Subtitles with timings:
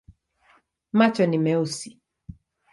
[0.97, 1.89] Macho ni meusi.